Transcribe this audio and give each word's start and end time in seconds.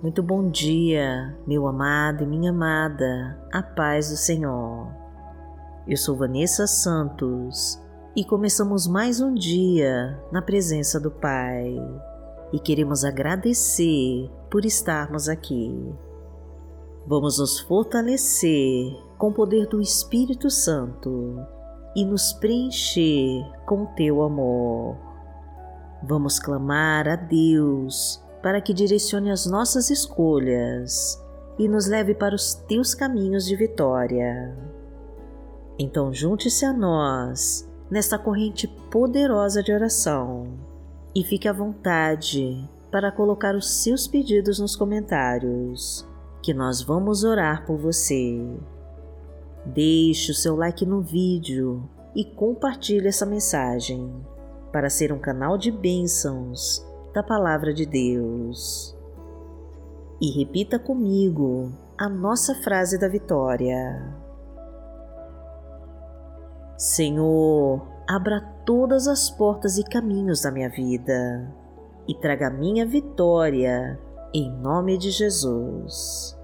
Muito 0.00 0.22
bom 0.22 0.48
dia, 0.48 1.36
meu 1.44 1.66
amado 1.66 2.22
e 2.22 2.26
minha 2.26 2.50
amada, 2.50 3.36
a 3.52 3.60
paz 3.60 4.10
do 4.10 4.16
Senhor. 4.16 4.86
Eu 5.88 5.96
sou 5.96 6.14
Vanessa 6.14 6.68
Santos 6.68 7.82
e 8.14 8.24
começamos 8.24 8.86
mais 8.86 9.20
um 9.20 9.34
dia 9.34 10.16
na 10.30 10.40
presença 10.40 11.00
do 11.00 11.10
Pai 11.10 11.74
e 12.52 12.60
queremos 12.60 13.04
agradecer 13.04 14.30
por 14.48 14.64
estarmos 14.64 15.28
aqui. 15.28 15.92
Vamos 17.04 17.40
nos 17.40 17.58
fortalecer 17.58 18.96
com 19.18 19.30
o 19.30 19.34
poder 19.34 19.66
do 19.66 19.80
Espírito 19.80 20.48
Santo 20.48 21.44
e 21.96 22.04
nos 22.04 22.32
preencher 22.34 23.44
com 23.66 23.84
teu 23.96 24.22
amor. 24.22 24.96
Vamos 26.04 26.38
clamar 26.38 27.08
a 27.08 27.16
Deus 27.16 28.22
para 28.42 28.60
que 28.60 28.72
direcione 28.72 29.30
as 29.30 29.46
nossas 29.46 29.90
escolhas 29.90 31.22
e 31.58 31.68
nos 31.68 31.88
leve 31.88 32.14
para 32.14 32.34
os 32.34 32.54
teus 32.54 32.94
caminhos 32.94 33.44
de 33.46 33.56
vitória. 33.56 34.56
Então, 35.78 36.12
junte-se 36.12 36.64
a 36.64 36.72
nós 36.72 37.68
nesta 37.90 38.18
corrente 38.18 38.68
poderosa 38.90 39.62
de 39.62 39.72
oração 39.72 40.46
e 41.14 41.24
fique 41.24 41.48
à 41.48 41.52
vontade 41.52 42.68
para 42.90 43.12
colocar 43.12 43.54
os 43.54 43.82
seus 43.82 44.06
pedidos 44.06 44.58
nos 44.58 44.74
comentários, 44.74 46.06
que 46.42 46.54
nós 46.54 46.80
vamos 46.80 47.24
orar 47.24 47.66
por 47.66 47.76
você. 47.76 48.40
Deixe 49.66 50.32
o 50.32 50.34
seu 50.34 50.56
like 50.56 50.86
no 50.86 51.02
vídeo 51.02 51.88
e 52.14 52.24
compartilhe 52.24 53.08
essa 53.08 53.26
mensagem 53.26 54.10
para 54.72 54.88
ser 54.88 55.12
um 55.12 55.18
canal 55.18 55.58
de 55.58 55.70
bênçãos 55.70 56.87
da 57.18 57.22
Palavra 57.24 57.74
de 57.74 57.84
Deus. 57.84 58.96
E 60.20 60.30
repita 60.38 60.78
comigo 60.78 61.72
a 61.98 62.08
nossa 62.08 62.54
frase 62.54 62.96
da 62.96 63.08
vitória. 63.08 64.14
Senhor, 66.76 67.84
abra 68.08 68.40
todas 68.64 69.08
as 69.08 69.30
portas 69.30 69.78
e 69.78 69.82
caminhos 69.82 70.42
da 70.42 70.52
minha 70.52 70.70
vida 70.70 71.52
e 72.06 72.14
traga 72.14 72.50
minha 72.50 72.86
vitória 72.86 73.98
em 74.32 74.48
nome 74.60 74.96
de 74.96 75.10
Jesus. 75.10 76.38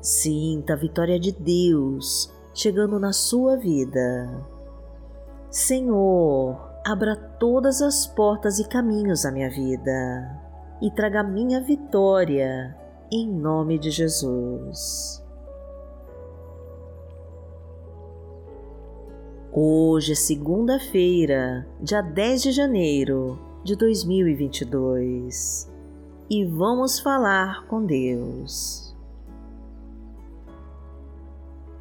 Sinta 0.00 0.72
a 0.72 0.76
vitória 0.76 1.20
de 1.20 1.32
Deus 1.32 2.32
chegando 2.54 2.98
na 2.98 3.12
sua 3.12 3.58
vida. 3.58 4.42
Senhor, 5.50 6.77
abra 6.84 7.16
todas 7.16 7.82
as 7.82 8.06
portas 8.06 8.58
e 8.58 8.68
caminhos 8.68 9.22
da 9.22 9.32
minha 9.32 9.50
vida 9.50 10.40
e 10.80 10.90
traga 10.90 11.22
minha 11.22 11.60
vitória 11.60 12.76
em 13.10 13.28
nome 13.28 13.78
de 13.78 13.90
Jesus. 13.90 15.24
Hoje 19.50 20.12
é 20.12 20.14
segunda-feira, 20.14 21.66
dia 21.80 22.02
10 22.02 22.42
de 22.42 22.52
janeiro 22.52 23.38
de 23.64 23.74
2022 23.74 25.72
e 26.30 26.44
vamos 26.44 27.00
falar 27.00 27.66
com 27.66 27.84
Deus. 27.84 28.94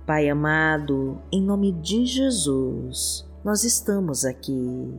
Pai 0.05 0.29
amado, 0.29 1.19
em 1.29 1.41
nome 1.41 1.73
de 1.73 2.05
Jesus, 2.05 3.26
nós 3.47 3.63
estamos 3.63 4.25
aqui 4.25 4.93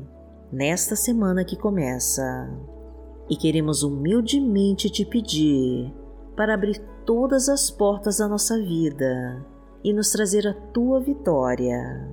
nesta 0.50 0.96
semana 0.96 1.44
que 1.44 1.54
começa 1.54 2.48
e 3.28 3.36
queremos 3.36 3.82
humildemente 3.82 4.88
te 4.88 5.04
pedir 5.04 5.94
para 6.34 6.54
abrir 6.54 6.78
todas 7.04 7.50
as 7.50 7.70
portas 7.70 8.16
da 8.16 8.26
nossa 8.26 8.56
vida 8.56 9.44
e 9.84 9.92
nos 9.92 10.10
trazer 10.10 10.48
a 10.48 10.54
tua 10.54 10.98
vitória. 10.98 12.10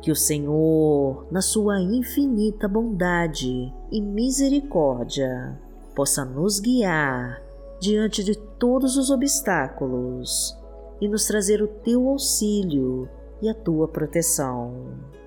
Que 0.00 0.10
o 0.10 0.16
Senhor, 0.16 1.26
na 1.30 1.42
sua 1.42 1.78
infinita 1.78 2.66
bondade 2.66 3.70
e 3.92 4.00
misericórdia, 4.00 5.60
possa 5.94 6.24
nos 6.24 6.58
guiar 6.58 7.42
diante 7.78 8.24
de 8.24 8.34
todos 8.58 8.96
os 8.96 9.10
obstáculos 9.10 10.58
e 11.02 11.06
nos 11.06 11.26
trazer 11.26 11.60
o 11.60 11.68
teu 11.68 12.08
auxílio 12.08 13.06
e 13.42 13.48
a 13.50 13.52
tua 13.52 13.86
proteção. 13.86 15.22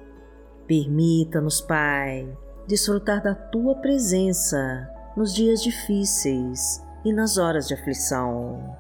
Permita-nos, 0.68 1.62
Pai, 1.62 2.28
desfrutar 2.68 3.24
da 3.24 3.34
tua 3.34 3.76
presença 3.76 4.92
nos 5.16 5.34
dias 5.34 5.64
difíceis 5.64 6.84
e 7.06 7.14
nas 7.14 7.38
horas 7.38 7.70
de 7.70 7.74
aflição. 7.74 8.76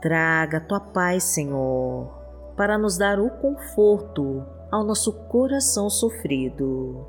Traga 0.00 0.58
a 0.58 0.60
tua 0.60 0.78
paz, 0.78 1.24
Senhor, 1.24 2.08
para 2.56 2.78
nos 2.78 2.96
dar 2.96 3.18
o 3.18 3.30
conforto 3.30 4.44
ao 4.70 4.84
nosso 4.84 5.12
coração 5.12 5.90
sofrido 5.90 7.04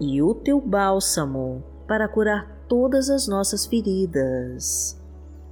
e 0.00 0.22
o 0.22 0.34
teu 0.34 0.58
bálsamo 0.58 1.62
para 1.86 2.08
curar 2.08 2.64
todas 2.66 3.10
as 3.10 3.28
nossas 3.28 3.66
feridas. 3.66 4.98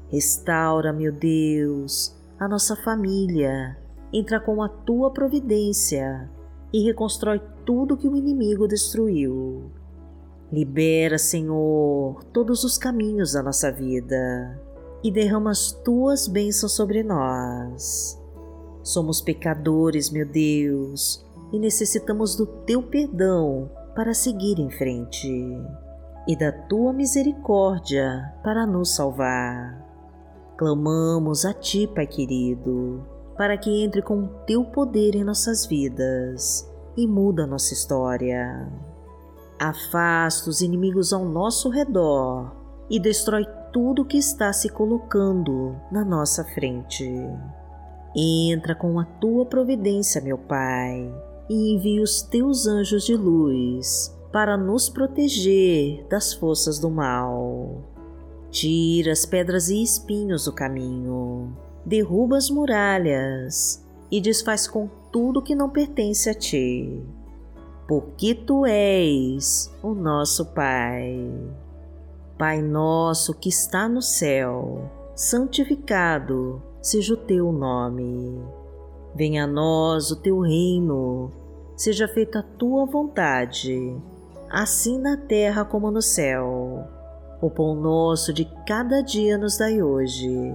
Restaura, 0.08 0.94
meu 0.94 1.12
Deus, 1.12 2.16
a 2.40 2.48
nossa 2.48 2.75
família, 2.75 3.76
entra 4.10 4.40
com 4.40 4.62
a 4.62 4.69
tua 4.69 5.12
providência 5.12 6.30
e 6.72 6.84
reconstrói 6.84 7.40
tudo 7.64 7.96
que 7.96 8.08
o 8.08 8.16
inimigo 8.16 8.68
destruiu. 8.68 9.70
Libera, 10.50 11.18
Senhor, 11.18 12.24
todos 12.32 12.64
os 12.64 12.78
caminhos 12.78 13.32
da 13.32 13.42
nossa 13.42 13.70
vida 13.70 14.60
e 15.02 15.10
derrama 15.10 15.50
as 15.50 15.72
tuas 15.72 16.26
bênçãos 16.26 16.72
sobre 16.72 17.02
nós. 17.02 18.18
Somos 18.82 19.20
pecadores, 19.20 20.10
meu 20.10 20.26
Deus, 20.26 21.24
e 21.52 21.58
necessitamos 21.58 22.34
do 22.36 22.46
teu 22.46 22.82
perdão 22.82 23.70
para 23.94 24.14
seguir 24.14 24.58
em 24.58 24.70
frente 24.70 25.28
e 26.26 26.36
da 26.36 26.52
tua 26.52 26.92
misericórdia 26.92 28.34
para 28.42 28.66
nos 28.66 28.94
salvar. 28.94 29.86
Clamamos 30.56 31.44
a 31.44 31.52
ti, 31.52 31.86
Pai 31.86 32.06
querido, 32.06 33.04
para 33.38 33.56
que 33.56 33.84
entre 33.84 34.03
com 34.03 34.25
o 34.25 34.28
teu 34.44 34.65
poder 34.65 35.15
em 35.15 35.22
nossas 35.22 35.65
vidas 35.65 36.69
e 36.97 37.06
muda 37.06 37.47
nossa 37.47 37.72
história. 37.72 38.69
Afasta 39.60 40.50
os 40.50 40.60
inimigos 40.60 41.12
ao 41.12 41.25
nosso 41.25 41.69
redor 41.69 42.53
e 42.91 42.99
destrói 42.99 43.47
tudo 43.72 44.04
que 44.04 44.19
está 44.19 44.53
se 44.53 44.69
colocando 44.69 45.76
na 45.93 46.04
nossa 46.04 46.43
frente. 46.43 47.09
Entra 48.16 48.75
com 48.75 48.99
a 48.99 49.04
tua 49.04 49.47
providência, 49.47 50.20
meu 50.20 50.37
Pai, 50.37 51.15
e 51.49 51.75
envia 51.75 52.03
os 52.03 52.22
teus 52.22 52.66
anjos 52.66 53.05
de 53.05 53.15
luz 53.15 54.12
para 54.32 54.56
nos 54.56 54.88
proteger 54.88 56.05
das 56.09 56.32
forças 56.32 56.81
do 56.81 56.91
mal. 56.91 57.84
Tira 58.50 59.12
as 59.12 59.25
pedras 59.25 59.69
e 59.69 59.81
espinhos 59.81 60.47
do 60.47 60.53
caminho 60.53 61.56
derruba 61.88 62.37
as 62.37 62.50
muralhas 62.50 63.82
e 64.10 64.21
desfaz 64.21 64.69
com 64.69 64.91
tudo 65.10 65.43
que 65.43 65.54
não 65.54 65.71
pertence 65.71 66.28
a 66.28 66.34
ti, 66.34 67.03
porque 67.88 68.34
tu 68.34 68.66
és 68.66 69.75
o 69.82 69.94
nosso 69.94 70.53
Pai. 70.53 71.32
Pai 72.37 72.60
nosso 72.60 73.32
que 73.32 73.49
está 73.49 73.88
no 73.88 74.03
céu, 74.03 74.91
santificado 75.15 76.62
seja 76.82 77.15
o 77.15 77.16
teu 77.16 77.50
nome. 77.50 78.38
Venha 79.15 79.44
a 79.44 79.47
nós 79.47 80.10
o 80.10 80.20
teu 80.20 80.41
reino, 80.41 81.32
seja 81.75 82.06
feita 82.06 82.41
a 82.41 82.58
tua 82.58 82.84
vontade, 82.84 83.96
assim 84.50 84.99
na 84.99 85.17
terra 85.17 85.64
como 85.64 85.91
no 85.91 86.02
céu. 86.02 86.87
O 87.41 87.49
pão 87.49 87.75
nosso 87.75 88.31
de 88.31 88.44
cada 88.67 89.00
dia 89.00 89.38
nos 89.38 89.56
dai 89.56 89.82
hoje 89.82 90.55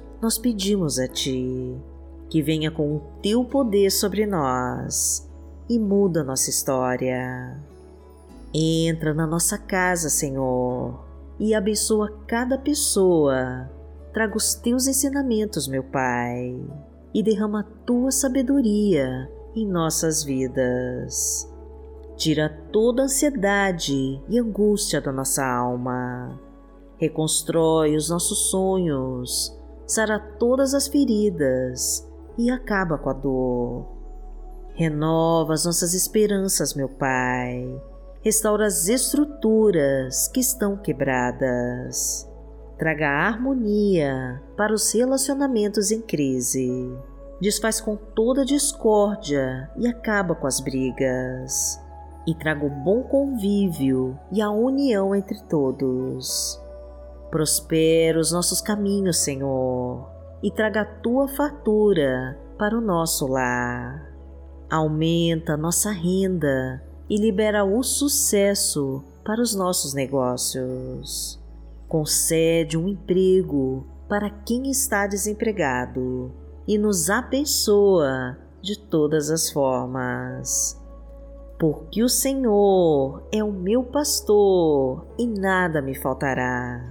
nós 0.21 0.37
pedimos 0.37 0.99
a 0.99 1.07
Ti 1.07 1.75
que 2.29 2.41
venha 2.41 2.71
com 2.71 2.95
o 2.95 3.01
Teu 3.21 3.43
poder 3.43 3.89
sobre 3.89 4.25
nós 4.25 5.29
e 5.69 5.77
muda 5.77 6.23
nossa 6.23 6.49
história. 6.49 7.59
Entra 8.53 9.13
na 9.13 9.25
nossa 9.25 9.57
casa, 9.57 10.09
Senhor, 10.09 10.99
e 11.39 11.53
abençoa 11.53 12.11
cada 12.27 12.57
pessoa 12.57 13.69
traga 14.11 14.35
os 14.35 14.53
teus 14.53 14.87
ensinamentos, 14.87 15.67
meu 15.67 15.83
Pai, 15.83 16.59
e 17.13 17.23
derrama 17.23 17.61
a 17.61 17.85
tua 17.85 18.11
sabedoria 18.11 19.29
em 19.55 19.65
nossas 19.65 20.23
vidas. 20.23 21.49
Tira 22.15 22.49
toda 22.71 23.01
a 23.01 23.05
ansiedade 23.05 24.21
e 24.29 24.39
angústia 24.39 25.01
da 25.01 25.11
nossa 25.11 25.45
alma. 25.45 26.39
Reconstrói 26.97 27.95
os 27.95 28.09
nossos 28.09 28.49
sonhos, 28.49 29.57
sara 29.91 30.19
todas 30.19 30.73
as 30.73 30.87
feridas 30.87 32.07
e 32.37 32.49
acaba 32.49 32.97
com 32.97 33.09
a 33.09 33.13
dor. 33.13 33.87
Renova 34.73 35.53
as 35.53 35.65
nossas 35.65 35.93
esperanças, 35.93 36.73
meu 36.73 36.87
Pai. 36.87 37.81
Restaura 38.21 38.67
as 38.67 38.87
estruturas 38.87 40.29
que 40.29 40.39
estão 40.39 40.77
quebradas. 40.77 42.29
Traga 42.77 43.09
harmonia 43.09 44.41
para 44.55 44.73
os 44.73 44.93
relacionamentos 44.93 45.91
em 45.91 46.01
crise. 46.01 46.89
Desfaz 47.41 47.81
com 47.81 47.95
toda 47.95 48.45
discórdia 48.45 49.69
e 49.77 49.87
acaba 49.87 50.35
com 50.35 50.47
as 50.47 50.61
brigas. 50.61 51.81
E 52.25 52.33
traga 52.35 52.65
o 52.65 52.69
bom 52.69 53.03
convívio 53.03 54.17
e 54.31 54.41
a 54.41 54.51
união 54.51 55.13
entre 55.13 55.41
todos. 55.49 56.60
Prospera 57.31 58.19
os 58.19 58.33
nossos 58.33 58.59
caminhos, 58.59 59.19
Senhor, 59.19 60.05
e 60.43 60.51
traga 60.51 60.81
a 60.81 60.85
tua 60.85 61.29
fartura 61.29 62.37
para 62.57 62.77
o 62.77 62.81
nosso 62.81 63.25
lar. 63.25 64.11
Aumenta 64.69 65.55
nossa 65.55 65.91
renda 65.91 66.83
e 67.09 67.15
libera 67.15 67.63
o 67.63 67.81
sucesso 67.83 69.01
para 69.23 69.41
os 69.41 69.55
nossos 69.55 69.93
negócios. 69.93 71.39
Concede 71.87 72.77
um 72.77 72.87
emprego 72.87 73.85
para 74.09 74.29
quem 74.29 74.69
está 74.69 75.07
desempregado 75.07 76.31
e 76.67 76.77
nos 76.77 77.09
abençoa 77.09 78.37
de 78.61 78.77
todas 78.77 79.29
as 79.29 79.49
formas. 79.49 80.79
Porque 81.57 82.03
o 82.03 82.09
Senhor 82.09 83.23
é 83.31 83.43
o 83.43 83.51
meu 83.51 83.83
pastor 83.83 85.05
e 85.17 85.27
nada 85.27 85.81
me 85.81 85.95
faltará. 85.95 86.90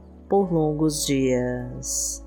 por 0.31 0.49
longos 0.49 1.05
dias. 1.05 2.25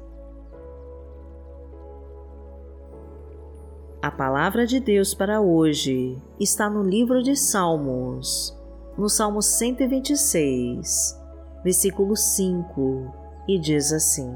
A 4.02 4.10
palavra 4.10 4.66
de 4.66 4.78
Deus 4.78 5.14
para 5.14 5.40
hoje 5.40 6.22
está 6.38 6.68
no 6.68 6.82
livro 6.82 7.22
de 7.22 7.34
Salmos, 7.34 8.54
no 8.98 9.08
Salmo 9.08 9.40
126, 9.40 11.18
versículo 11.64 12.14
5, 12.14 13.10
e 13.48 13.58
diz 13.58 13.90
assim: 13.90 14.30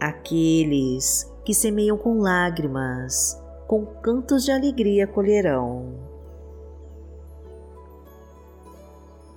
Aqueles 0.00 1.30
que 1.44 1.52
semeiam 1.52 1.98
com 1.98 2.20
lágrimas, 2.20 3.38
com 3.66 3.84
cantos 3.84 4.46
de 4.46 4.50
alegria 4.50 5.06
colherão. 5.06 6.05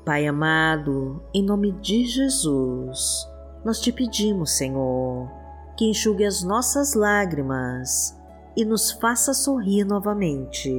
Pai 0.05 0.25
amado, 0.25 1.21
em 1.33 1.43
nome 1.43 1.71
de 1.73 2.05
Jesus, 2.05 3.27
nós 3.63 3.79
te 3.79 3.91
pedimos, 3.91 4.51
Senhor, 4.51 5.29
que 5.77 5.85
enxugue 5.85 6.25
as 6.25 6.41
nossas 6.41 6.93
lágrimas 6.93 8.17
e 8.55 8.63
nos 8.63 8.91
faça 8.91 9.33
sorrir 9.33 9.83
novamente. 9.83 10.73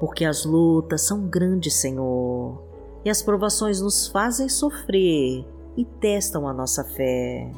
Porque 0.00 0.24
as 0.24 0.44
lutas 0.44 1.02
são 1.02 1.28
grandes, 1.28 1.74
Senhor, 1.74 2.60
e 3.04 3.10
as 3.10 3.22
provações 3.22 3.80
nos 3.80 4.08
fazem 4.08 4.48
sofrer 4.48 5.46
e 5.76 5.84
testam 5.84 6.48
a 6.48 6.52
nossa 6.52 6.82
fé. 6.82 7.52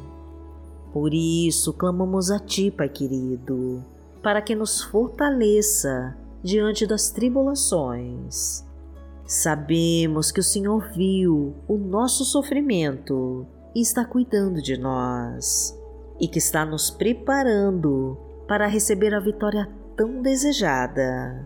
Por 0.93 1.15
isso, 1.15 1.73
clamamos 1.73 2.31
a 2.31 2.39
Ti, 2.39 2.71
Pai 2.71 2.89
querido, 2.89 3.83
para 4.23 4.43
que 4.43 4.57
nos 4.57 4.83
fortaleça 4.83 6.17
diante 6.43 6.87
das 6.87 7.11
tribulações. 7.11 8.66
Sabemos 9.27 10.31
que 10.31 10.39
o 10.39 10.43
Senhor 10.43 10.89
viu 10.93 11.57
o 11.67 11.77
nosso 11.77 12.25
sofrimento 12.25 13.45
e 13.75 13.81
está 13.81 14.05
cuidando 14.05 14.63
de 14.63 14.79
nós 14.79 15.77
e 16.21 16.29
que 16.29 16.39
está 16.39 16.65
nos 16.65 16.91
preparando 16.91 18.17
para 18.47 18.69
receber 18.69 19.13
a 19.13 19.19
vitória 19.19 19.69
tão 19.97 20.23
desejada. 20.23 21.45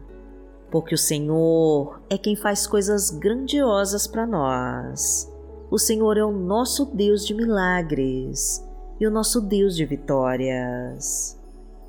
Porque 0.70 0.94
o 0.94 0.98
Senhor 0.98 2.02
é 2.10 2.18
quem 2.18 2.36
faz 2.36 2.66
coisas 2.66 3.08
grandiosas 3.10 4.06
para 4.06 4.26
nós. 4.26 5.32
O 5.70 5.78
Senhor 5.78 6.18
é 6.18 6.24
o 6.24 6.30
nosso 6.30 6.84
Deus 6.84 7.24
de 7.24 7.32
milagres 7.32 8.62
e 9.00 9.06
o 9.06 9.10
nosso 9.10 9.40
Deus 9.40 9.74
de 9.74 9.86
vitórias. 9.86 11.40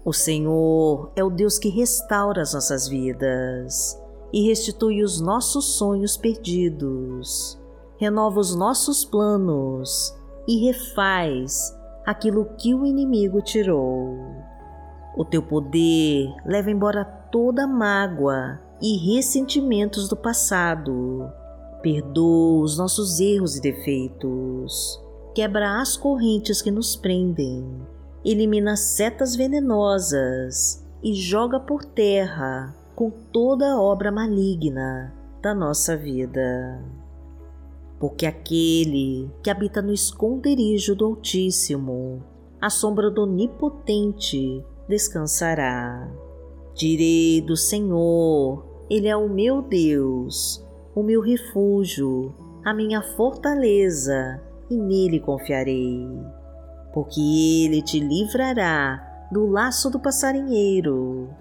O 0.05 0.13
Senhor 0.13 1.11
é 1.17 1.23
o 1.23 1.29
Deus 1.29 1.59
que 1.59 1.67
restaura 1.67 2.41
as 2.41 2.53
nossas 2.53 2.87
vidas 2.87 4.00
e 4.33 4.47
restitui 4.47 5.03
os 5.03 5.19
nossos 5.19 5.77
sonhos 5.77 6.15
perdidos, 6.15 7.59
renova 7.97 8.39
os 8.39 8.55
nossos 8.55 9.03
planos 9.03 10.15
e 10.47 10.65
refaz 10.65 11.75
aquilo 12.05 12.45
que 12.57 12.73
o 12.73 12.85
inimigo 12.85 13.41
tirou. 13.41 14.17
O 15.15 15.25
teu 15.25 15.43
poder 15.43 16.33
leva 16.45 16.71
embora 16.71 17.03
toda 17.03 17.67
mágoa 17.67 18.59
e 18.81 18.97
ressentimentos 18.97 20.07
do 20.07 20.15
passado. 20.15 21.29
Perdoa 21.81 22.63
os 22.63 22.77
nossos 22.77 23.19
erros 23.19 23.57
e 23.57 23.61
defeitos. 23.61 24.99
Quebra 25.35 25.81
as 25.81 25.97
correntes 25.97 26.61
que 26.61 26.71
nos 26.71 26.95
prendem. 26.95 27.65
Elimina 28.23 28.77
setas 28.77 29.35
venenosas 29.35 30.85
e 31.03 31.13
joga 31.13 31.59
por 31.59 31.83
terra 31.83 32.75
com 33.01 33.09
toda 33.09 33.81
obra 33.81 34.11
maligna 34.11 35.11
da 35.41 35.55
nossa 35.55 35.97
vida 35.97 36.79
porque 37.99 38.27
aquele 38.27 39.27
que 39.41 39.49
habita 39.49 39.81
no 39.81 39.91
esconderijo 39.91 40.95
do 40.95 41.05
Altíssimo, 41.05 42.23
à 42.61 42.69
sombra 42.69 43.09
do 43.09 43.23
Onipotente, 43.23 44.63
descansará. 44.87 46.11
Direi 46.75 47.41
do 47.41 47.57
Senhor, 47.57 48.63
Ele 48.87 49.07
é 49.07 49.17
o 49.17 49.27
meu 49.27 49.63
Deus, 49.63 50.63
o 50.93 51.01
meu 51.01 51.21
refúgio, 51.21 52.35
a 52.63 52.71
minha 52.71 53.01
fortaleza, 53.01 54.39
e 54.69 54.77
nele 54.77 55.19
confiarei. 55.19 56.07
Porque 56.93 57.19
Ele 57.65 57.81
te 57.81 57.99
livrará 57.99 59.27
do 59.31 59.47
laço 59.47 59.89
do 59.89 59.99
passarinheiro 59.99 61.40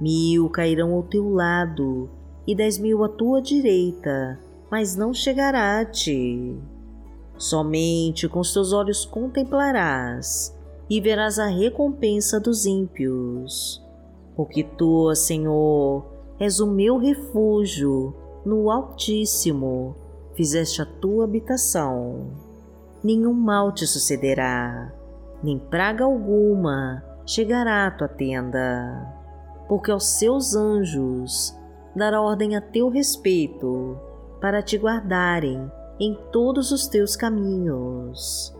Mil 0.00 0.48
cairão 0.50 0.92
ao 0.92 1.02
teu 1.02 1.32
lado 1.32 2.10
e 2.46 2.54
dez 2.54 2.78
mil 2.78 3.02
à 3.02 3.08
tua 3.08 3.40
direita, 3.40 4.38
mas 4.70 4.94
não 4.94 5.14
chegará 5.14 5.80
a 5.80 5.84
ti. 5.84 6.54
Somente 7.38 8.28
com 8.28 8.40
os 8.40 8.52
teus 8.52 8.72
olhos 8.72 9.04
contemplarás 9.04 10.56
e 10.88 11.00
verás 11.00 11.38
a 11.38 11.46
recompensa 11.46 12.38
dos 12.38 12.66
ímpios. 12.66 13.82
Porque 14.34 14.62
tu, 14.62 15.14
Senhor, 15.14 16.04
és 16.38 16.60
o 16.60 16.66
meu 16.66 16.98
refúgio, 16.98 18.14
no 18.44 18.70
Altíssimo 18.70 19.96
fizeste 20.34 20.82
a 20.82 20.86
tua 20.86 21.24
habitação. 21.24 22.30
Nenhum 23.02 23.32
mal 23.32 23.72
te 23.72 23.86
sucederá, 23.86 24.92
nem 25.42 25.58
praga 25.58 26.04
alguma 26.04 27.02
chegará 27.26 27.86
à 27.86 27.90
tua 27.90 28.08
tenda, 28.08 29.14
porque 29.68 29.90
aos 29.90 30.18
seus 30.18 30.54
anjos 30.54 31.56
dará 31.94 32.20
ordem 32.20 32.56
a 32.56 32.60
teu 32.60 32.88
respeito 32.88 33.98
para 34.40 34.62
te 34.62 34.76
guardarem 34.76 35.70
em 35.98 36.14
todos 36.30 36.70
os 36.72 36.86
teus 36.86 37.16
caminhos. 37.16 38.54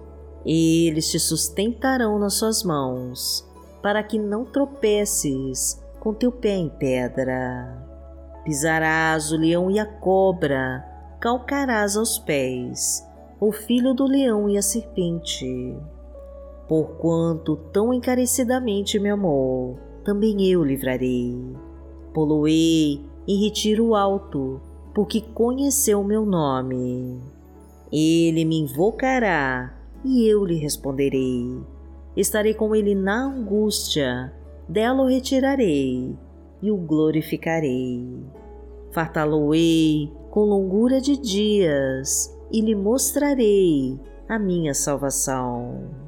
Eles 0.45 1.11
te 1.11 1.19
sustentarão 1.19 2.19
nas 2.19 2.35
suas 2.35 2.63
mãos, 2.63 3.47
para 3.83 4.03
que 4.03 4.19
não 4.19 4.45
tropeces 4.45 5.83
com 6.01 6.15
teu 6.15 6.33
pé 6.33 6.57
em 6.57 6.69
pedra. 6.69 7.85
Pisarás 8.45 9.33
o 9.33 9.37
leão 9.37 9.71
e 9.71 9.79
a 9.79 9.85
cobra, 9.85 10.85
calcarás 11.21 11.97
aos 11.97 12.19
pés 12.19 13.05
o 13.39 13.53
filho 13.53 13.93
do 13.93 14.07
leão 14.07 14.49
e 14.49 14.57
a 14.57 14.63
serpente. 14.63 15.77
Porquanto 16.69 17.57
tão 17.73 17.93
encarecidamente 17.93 18.99
me 18.99 19.11
amou, 19.11 19.79
também 20.07 20.49
eu 20.49 20.63
livrarei. 20.63 21.37
Poloei 22.15 23.01
em 23.27 23.43
retiro 23.43 23.97
alto, 23.97 24.61
porque 24.95 25.21
conheceu 25.21 26.05
meu 26.05 26.25
nome. 26.25 27.21
Ele 27.93 28.45
me 28.45 28.61
invocará 28.61 29.77
e 30.05 30.25
eu 30.25 30.45
lhe 30.45 30.55
responderei. 30.55 31.61
Estarei 32.17 32.55
com 32.55 32.73
ele 32.73 32.95
na 32.95 33.25
angústia, 33.25 34.33
dela 34.69 35.03
o 35.03 35.09
retirarei 35.09 36.17
e 36.63 36.71
o 36.71 36.77
glorificarei. 36.77 38.25
Fartá-lo-ei 38.93 40.11
com 40.31 40.45
longura 40.45 41.01
de 41.01 41.17
dias 41.17 42.33
e 42.53 42.61
lhe 42.61 42.77
mostrarei 42.77 43.99
a 44.29 44.39
minha 44.39 44.73
salvação. 44.73 46.06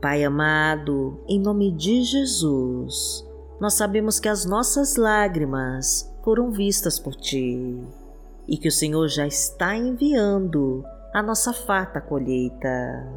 Pai 0.00 0.22
amado, 0.24 1.18
em 1.26 1.40
nome 1.40 1.72
de 1.72 2.02
Jesus, 2.02 3.26
nós 3.58 3.74
sabemos 3.74 4.20
que 4.20 4.28
as 4.28 4.44
nossas 4.44 4.96
lágrimas 4.96 6.14
foram 6.22 6.50
vistas 6.50 6.98
por 6.98 7.14
Ti 7.14 7.82
e 8.46 8.58
que 8.58 8.68
o 8.68 8.72
Senhor 8.72 9.08
já 9.08 9.26
está 9.26 9.74
enviando 9.74 10.84
a 11.14 11.22
nossa 11.22 11.52
farta 11.54 11.98
colheita. 11.98 13.08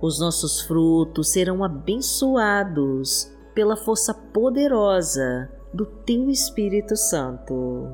Os 0.00 0.18
nossos 0.18 0.62
frutos 0.62 1.30
serão 1.30 1.62
abençoados 1.62 3.30
pela 3.54 3.76
força 3.76 4.14
poderosa 4.14 5.50
do 5.74 5.84
Teu 5.84 6.30
Espírito 6.30 6.96
Santo, 6.96 7.86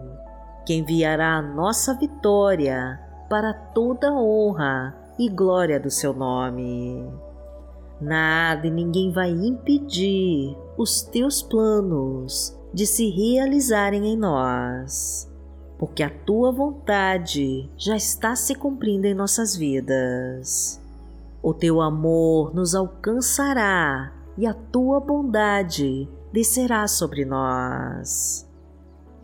que 0.65 0.75
enviará 0.75 1.39
a 1.39 1.43
nossa 1.43 1.95
vitória 1.95 3.01
para 3.29 3.53
toda 3.53 4.13
honra 4.13 4.97
e 5.19 5.29
glória 5.29 5.81
do 5.81 5.91
Seu 5.91 6.15
nome. 6.15 7.28
Nada 8.01 8.67
e 8.67 8.71
ninguém 8.71 9.11
vai 9.11 9.31
impedir 9.31 10.57
os 10.77 11.03
Teus 11.03 11.43
planos 11.43 12.57
de 12.73 12.87
se 12.87 13.09
realizarem 13.11 14.07
em 14.07 14.17
nós, 14.17 15.31
porque 15.79 16.03
a 16.03 16.11
Tua 16.11 16.53
vontade 16.53 17.69
já 17.77 17.97
está 17.97 18.37
se 18.37 18.55
cumprindo 18.55 19.07
em 19.07 19.15
nossas 19.15 19.57
vidas. 19.57 20.81
O 21.43 21.53
Teu 21.53 21.81
amor 21.81 22.55
nos 22.55 22.75
alcançará 22.75 24.13
e 24.39 24.47
a 24.47 24.55
tua 24.55 25.01
bondade 25.01 26.09
descerá 26.33 26.87
sobre 26.87 27.25
nós. 27.25 28.49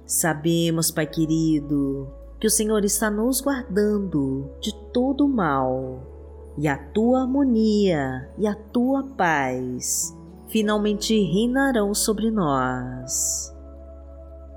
Sabemos, 0.04 0.90
Pai 0.90 1.06
querido, 1.06 2.08
que 2.40 2.48
o 2.48 2.50
Senhor 2.50 2.84
está 2.84 3.08
nos 3.10 3.40
guardando 3.40 4.50
de 4.60 4.74
todo 4.92 5.24
o 5.24 5.28
mal 5.28 6.13
e 6.56 6.68
a 6.68 6.76
tua 6.76 7.22
harmonia 7.22 8.30
e 8.38 8.46
a 8.46 8.54
tua 8.54 9.02
paz 9.16 10.16
finalmente 10.48 11.14
reinarão 11.14 11.92
sobre 11.94 12.30
nós. 12.30 13.52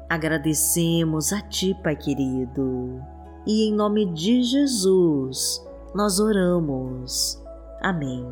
Agradecemos 0.10 1.34
a 1.34 1.42
Ti, 1.42 1.76
Pai 1.84 1.96
querido, 1.96 3.02
e 3.46 3.68
em 3.68 3.74
nome 3.74 4.06
de 4.14 4.44
Jesus 4.44 5.66
nós 5.94 6.20
oramos. 6.20 7.44
Amém. 7.82 8.26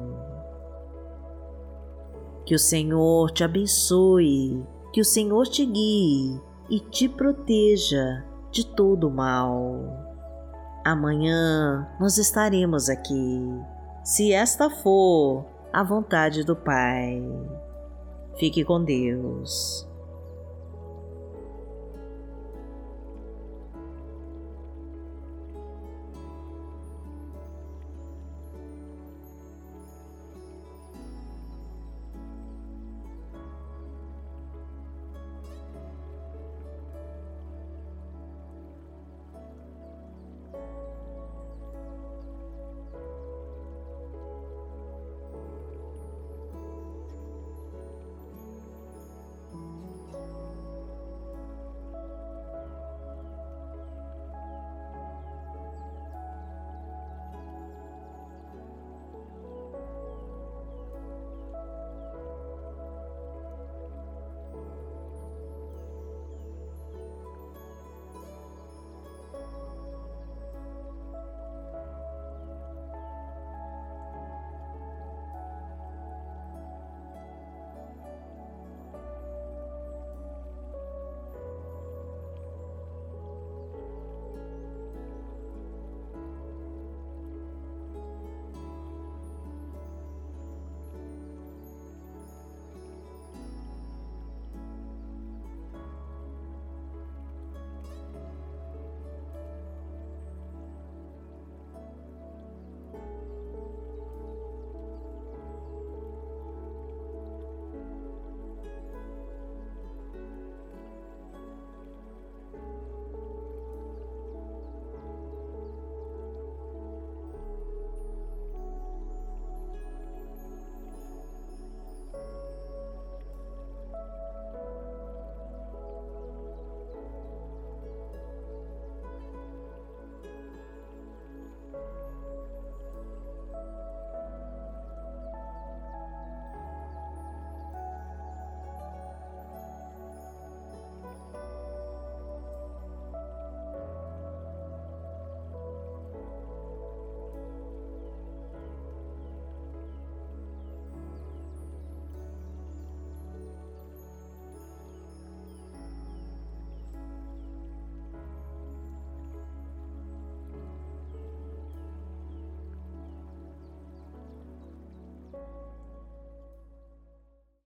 Que 2.45 2.53
o 2.53 2.59
Senhor 2.59 3.31
te 3.31 3.43
abençoe, 3.43 4.63
que 4.93 5.01
o 5.01 5.05
Senhor 5.05 5.47
te 5.47 5.65
guie 5.65 6.39
e 6.69 6.79
te 6.79 7.09
proteja 7.09 8.23
de 8.51 8.65
todo 8.65 9.07
o 9.07 9.11
mal. 9.11 10.14
Amanhã 10.85 11.89
nós 11.99 12.19
estaremos 12.19 12.89
aqui, 12.89 13.41
se 14.03 14.31
esta 14.31 14.69
for 14.69 15.43
a 15.73 15.81
vontade 15.83 16.43
do 16.43 16.55
Pai. 16.55 17.23
Fique 18.37 18.63
com 18.63 18.83
Deus. 18.83 19.89